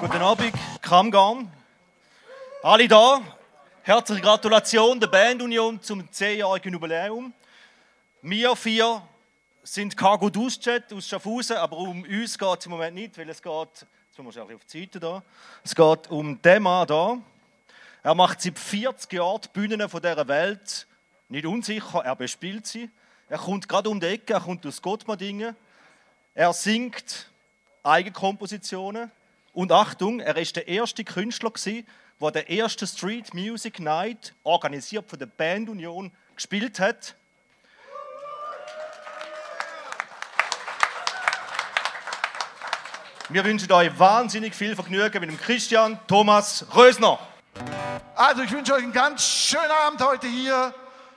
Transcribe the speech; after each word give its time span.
Guten 0.00 0.22
Abend, 0.22 0.54
Kramgarn. 0.80 1.52
Alle 2.62 2.88
da. 2.88 3.20
Herzliche 3.82 4.22
Gratulation 4.22 4.98
der 4.98 5.08
Bandunion 5.08 5.82
zum 5.82 6.08
10-jährigen 6.08 6.72
Jubiläum. 6.72 7.34
Wir 8.22 8.56
vier 8.56 9.02
sind 9.62 9.94
Cargo 9.98 10.30
Duschjet 10.30 10.90
aus 10.94 11.06
Schaffhausen, 11.06 11.58
aber 11.58 11.76
um 11.76 12.02
uns 12.02 12.38
geht 12.38 12.58
es 12.60 12.64
im 12.64 12.72
Moment 12.72 12.94
nicht, 12.94 13.18
weil 13.18 13.28
es 13.28 13.42
geht, 13.42 13.52
jetzt 13.52 14.18
müssen 14.18 14.48
wir 14.48 14.56
auf 14.56 14.64
die 14.64 14.80
Seite 14.80 15.00
da, 15.00 15.22
es 15.62 15.74
geht 15.74 16.10
um 16.10 16.40
den 16.40 16.62
Mann 16.62 16.86
da. 16.86 17.18
Er 18.02 18.14
macht 18.14 18.40
seit 18.40 18.58
40 18.58 19.12
Jahren 19.12 19.42
die 19.42 19.48
Bühnen 19.52 19.86
von 19.86 20.00
dieser 20.00 20.26
Welt 20.28 20.86
nicht 21.28 21.44
unsicher, 21.44 22.02
er 22.02 22.16
bespielt 22.16 22.66
sie. 22.66 22.88
Er 23.28 23.36
kommt 23.36 23.68
gerade 23.68 23.90
um 23.90 24.00
die 24.00 24.06
Ecke, 24.06 24.32
er 24.32 24.40
kommt 24.40 24.64
aus 24.64 24.80
Gottmardingen. 24.80 25.54
Er 26.34 26.54
singt 26.54 27.30
Eigenkompositionen. 27.82 29.12
Und 29.52 29.72
Achtung, 29.72 30.20
er 30.20 30.36
ist 30.36 30.54
der 30.54 30.68
erste 30.68 31.02
Künstler, 31.02 31.52
der 32.20 32.30
der 32.30 32.48
erste 32.48 32.86
Street 32.86 33.34
Music 33.34 33.80
Night, 33.80 34.34
organisiert 34.44 35.10
von 35.10 35.18
der 35.18 35.26
Bandunion, 35.26 36.12
gespielt 36.36 36.78
hat. 36.78 37.16
Wir 43.28 43.44
wünschen 43.44 43.70
euch 43.72 43.96
wahnsinnig 43.98 44.54
viel 44.54 44.74
Vergnügen 44.74 45.20
mit 45.20 45.30
dem 45.30 45.40
Christian 45.40 45.98
Thomas 46.06 46.66
Rösner. 46.74 47.18
Also 48.14 48.42
ich 48.42 48.52
wünsche 48.52 48.74
euch 48.74 48.82
einen 48.82 48.92
ganz 48.92 49.24
schönen 49.24 49.70
Abend 49.86 50.04
heute 50.04 50.28
hier. 50.28 50.74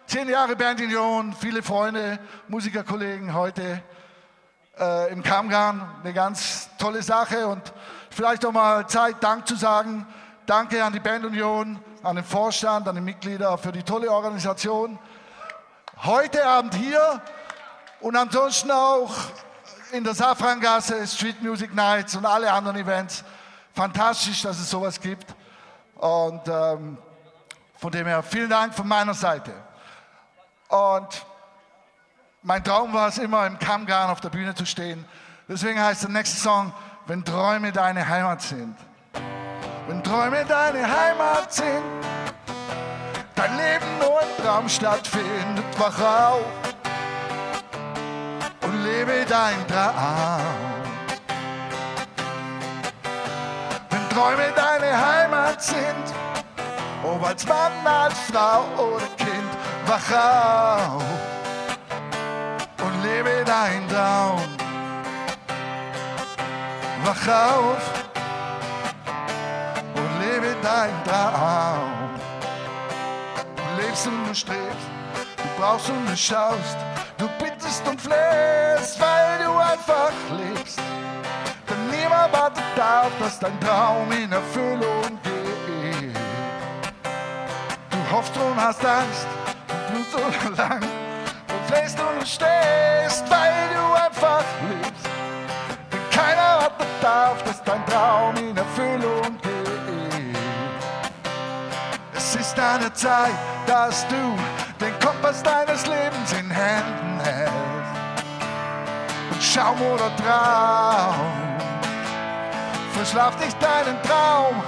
Zehn 0.08 0.28
Jahre 0.28 0.56
Bandunion, 0.56 1.34
viele 1.34 1.62
Freunde, 1.62 2.20
Musikerkollegen 2.48 3.34
heute 3.34 3.82
äh, 4.80 5.12
im 5.12 5.24
Kamgarn. 5.24 5.90
Eine 6.04 6.14
ganz 6.14 6.70
tolle 6.78 7.02
Sache 7.02 7.48
und 7.48 7.74
vielleicht 8.14 8.46
auch 8.46 8.52
mal 8.52 8.88
Zeit, 8.88 9.22
Dank 9.22 9.48
zu 9.48 9.56
sagen. 9.56 10.06
Danke 10.46 10.84
an 10.84 10.94
die 10.94 11.00
Bandunion, 11.00 11.80
an 12.04 12.16
den 12.16 12.26
Vorstand, 12.26 12.88
an 12.88 12.96
die 12.96 13.02
Mitglieder 13.02 13.58
für 13.58 13.72
die 13.72 13.84
tolle 13.84 14.12
Organisation. 14.12 15.00
Heute 16.04 16.46
Abend 16.46 16.76
hier 16.76 17.22
und 18.02 18.16
ansonsten 18.16 18.72
auch 18.72 19.14
in 19.92 20.04
der 20.04 20.14
Safrangasse, 20.14 21.06
Street 21.08 21.42
Music 21.42 21.74
Nights 21.74 22.16
und 22.16 22.26
alle 22.26 22.52
anderen 22.52 22.78
Events. 22.78 23.24
Fantastisch, 23.74 24.42
dass 24.42 24.60
es 24.60 24.70
sowas 24.70 25.00
gibt. 25.00 25.34
Und 25.96 26.42
ähm, 26.48 26.98
von 27.76 27.92
dem 27.92 28.06
her 28.06 28.22
vielen 28.22 28.50
Dank 28.50 28.74
von 28.74 28.88
meiner 28.88 29.14
Seite. 29.14 29.54
Und 30.68 31.26
mein 32.42 32.64
Traum 32.64 32.94
war 32.94 33.08
es 33.08 33.18
immer, 33.18 33.46
im 33.48 33.58
Kammgarn 33.58 34.10
auf 34.10 34.20
der 34.20 34.30
Bühne 34.30 34.54
zu 34.54 34.66
stehen. 34.66 35.06
Deswegen 35.48 35.82
heißt 35.82 36.04
der 36.04 36.10
nächste 36.10 36.40
Song, 36.40 36.74
wenn 37.06 37.24
Träume 37.24 37.72
deine 37.72 38.08
Heimat 38.08 38.42
sind. 38.42 38.78
Wenn 39.88 40.04
Träume 40.04 40.46
deine 40.46 40.84
Heimat 40.84 41.52
sind, 41.52 41.84
dein 43.36 43.58
Leben 43.58 43.86
nur 44.00 44.22
im 44.22 44.44
Traum 44.44 44.70
stattfindet, 44.70 45.66
wach 45.78 46.00
auf 46.00 46.46
und 48.62 48.84
lebe 48.84 49.26
dein 49.28 49.68
Traum. 49.68 50.42
Wenn 53.90 54.10
Träume 54.10 54.54
deine 54.56 55.06
Heimat 55.06 55.62
sind, 55.62 56.14
ob 57.04 57.26
als 57.28 57.46
Mann, 57.46 57.86
als 57.86 58.18
Frau 58.32 58.64
oder 58.82 59.08
Kind, 59.18 59.52
wach 59.88 60.98
auf 60.98 61.04
und 62.82 63.04
lebe 63.04 63.44
dein 63.46 63.88
Traum. 63.90 64.53
Wach 67.06 67.28
auf 67.28 68.04
und 69.94 70.20
lebe 70.22 70.56
dein 70.62 71.04
Traum. 71.04 71.92
Du 73.58 73.82
lebst 73.82 74.08
und 74.08 74.26
du 74.26 74.34
strebst, 74.34 74.88
du 75.36 75.62
brauchst 75.62 75.90
und 75.90 76.10
du 76.10 76.16
schaust, 76.16 76.78
du 77.18 77.28
bittest 77.44 77.86
und 77.90 78.00
flehst, 78.00 79.02
weil 79.02 79.44
du 79.44 79.52
einfach 79.58 80.14
lebst. 80.32 80.80
Denn 81.70 81.90
niemand 81.90 82.32
wartet 82.32 82.64
darauf, 82.74 83.12
dass 83.20 83.38
dein 83.38 83.60
Traum 83.60 84.10
in 84.14 84.32
Erfüllung 84.32 85.20
geht. 85.24 86.16
Du 87.90 88.16
hoffst 88.16 88.38
und 88.38 88.56
hast 88.56 88.86
Angst, 88.86 89.28
und 89.94 90.06
so 90.10 90.52
lang, 90.56 90.80
du 90.80 91.74
flehst 91.74 92.00
und 92.00 92.22
du 92.22 92.26
stehst, 92.26 92.83
Es 102.36 102.48
ist 102.48 102.60
eine 102.60 102.92
Zeit, 102.94 103.36
dass 103.68 104.08
du 104.08 104.16
den 104.82 105.00
Kompass 105.00 105.44
deines 105.44 105.86
Lebens 105.86 106.34
in 106.34 106.50
Händen 106.50 107.20
hältst. 107.20 107.54
Und 109.32 109.44
Schaum 109.44 109.80
oder 109.80 110.10
Traum, 110.16 111.60
verschlaf 112.94 113.40
nicht 113.40 113.56
deinen 113.62 114.02
Traum, 114.02 114.64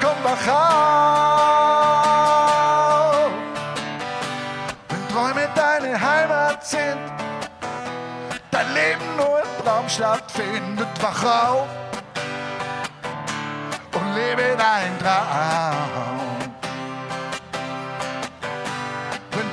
komm 0.00 0.14
wach 0.22 0.46
auf. 3.24 3.32
Wenn 4.88 5.08
Träume 5.08 5.48
deine 5.56 6.00
Heimat 6.00 6.64
sind, 6.64 7.00
dein 8.52 8.72
Leben 8.74 9.16
nur 9.16 9.40
im 9.40 9.64
Traum 9.64 9.88
stattfindet, 9.88 10.86
wach 11.00 11.24
auf 11.24 11.66
und 13.92 14.14
lebe 14.14 14.56
dein 14.56 14.96
Traum. 15.00 16.37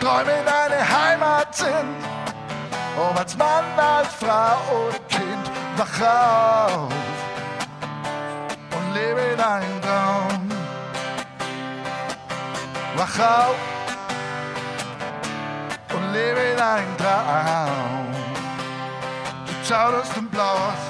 Träume 0.06 0.36
deine 0.46 0.88
Heimat 0.88 1.56
sind, 1.56 1.98
ob 2.96 3.18
als 3.18 3.36
Mann, 3.36 3.66
als 3.76 4.14
Frau 4.14 4.86
oder 4.86 5.00
Kind, 5.10 5.52
wach 5.78 6.00
auf 6.00 6.94
und 8.78 8.94
lebe 8.94 9.36
dein 9.36 9.82
Traum. 9.82 10.50
Wach 12.98 13.20
auf 13.20 13.56
und 15.96 16.14
lebe 16.14 16.56
dein 16.56 16.98
Traum. 16.98 18.06
Du 19.48 19.68
zauderst 19.68 20.16
und 20.18 20.30
blauerst, 20.30 20.88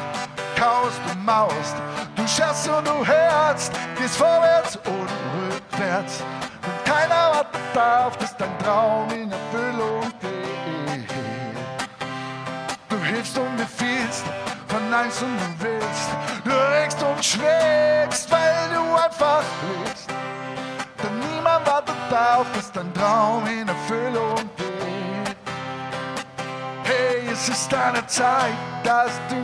kaust 0.59 0.99
und 1.09 1.23
maust, 1.23 1.75
du 2.17 2.27
schaust 2.27 2.67
und 2.67 2.85
du 2.85 3.07
hörst, 3.07 3.71
gehst 3.97 4.17
vorwärts 4.17 4.75
und 4.75 5.07
rückwärts. 5.53 6.21
Darauf, 7.75 8.16
dass 8.16 8.38
dein 8.38 8.58
Traum 8.59 9.09
in 9.12 9.30
Erfüllung 9.30 10.03
geht. 10.22 11.09
Du 12.88 12.97
hilfst 13.03 13.38
und 13.38 13.58
befiehlst, 13.58 14.24
verneigst 14.69 15.22
und 15.22 15.38
du 15.38 15.66
willst, 15.66 16.09
du 16.46 16.52
regst 16.52 17.03
und 17.03 17.25
schlägst, 17.25 18.31
weil 18.31 18.69
du 18.74 18.96
einfach 18.96 19.44
lebst. 19.84 20.09
Denn 21.03 21.19
niemand 21.19 21.68
wartet 21.68 21.97
darauf, 22.09 22.47
dass 22.56 22.72
dein 22.72 22.94
Traum 22.94 23.46
in 23.46 23.68
Erfüllung 23.68 24.36
geht. 24.56 25.36
Hey, 26.86 27.28
es 27.30 27.50
ist 27.50 27.69
deine 27.74 28.07
Zeit, 28.07 28.56
dass 28.86 29.12
du 29.28 29.36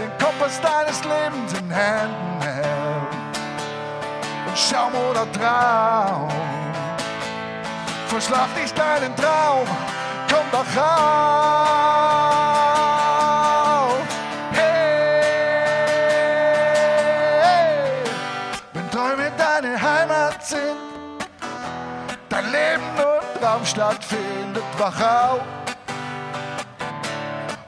den 0.00 0.10
Kompass 0.18 0.58
deines 0.62 1.02
Lebens 1.04 1.52
in 1.52 1.70
Händen 1.70 2.40
hältst. 2.40 3.40
Und 4.46 4.56
Schaum 4.56 4.94
oder 5.10 5.30
Traum, 5.32 6.55
verschlaf 8.06 8.48
nicht 8.56 8.76
deinen 8.78 9.14
Traum, 9.16 9.66
komm 10.30 10.46
doch 10.52 10.82
auf. 10.82 11.16
Hey, 14.52 15.22
wenn 18.72 18.90
Träume 18.90 19.30
deine 19.36 19.80
Heimat 19.80 20.46
sind, 20.46 20.76
dein 22.28 22.44
Leben 22.52 22.82
im 22.96 23.40
Traum 23.40 23.64
stattfindet, 23.64 24.64
wach 24.78 25.00
auf 25.00 25.40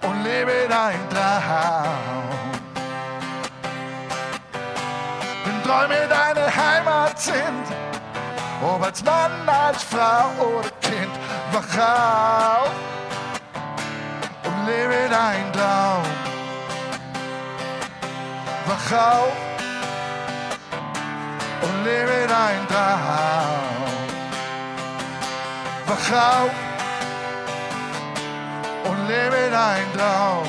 und 0.02 0.22
lebe 0.22 0.66
dein 0.68 1.08
Traum. 1.10 2.28
Wenn 5.44 5.62
Träume 5.62 6.06
deine 6.08 6.54
Heimat 6.54 7.18
sind, 7.18 7.88
als 8.82 9.02
Mann, 9.04 9.48
als 9.48 9.82
Frau 9.82 10.30
oder 10.40 10.70
Kind, 10.80 11.10
wach 11.52 11.78
auf 11.78 12.70
und 14.44 14.66
lebe 14.66 15.08
dein 15.10 15.52
Traum. 15.52 16.04
Wach 18.66 18.92
auf 18.92 19.32
und 21.62 21.84
lebe 21.84 22.26
dein 22.28 22.69
Traum. 22.69 23.69
Wach 25.86 26.12
auf 26.12 26.50
und 28.84 29.08
lebe 29.08 29.50
dein 29.50 29.92
Traum. 29.96 30.44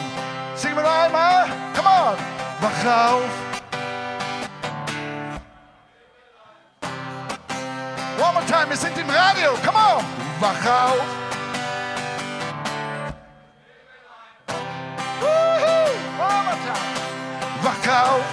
Sing 0.55 0.75
mal 0.75 0.85
einmal, 0.85 1.47
come 1.75 1.89
on. 1.89 2.17
Wach 2.61 2.85
auf 2.85 3.48
time, 8.59 8.69
wir 8.69 8.77
sind 8.77 8.97
im 8.97 9.09
Radio. 9.09 9.51
Come 9.65 9.77
on. 9.77 10.03
Wach 10.39 10.65
auf. 10.65 11.01
Wach 17.61 17.87
auf. 18.03 18.23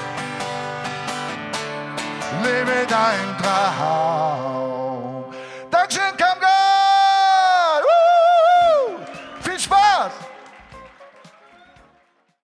Lebe 2.42 2.86
dein 2.88 3.38
Traum. 3.42 4.35